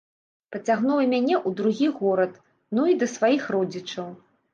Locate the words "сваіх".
3.15-3.43